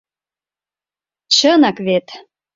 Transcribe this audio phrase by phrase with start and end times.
[1.35, 2.07] —Чынак вет!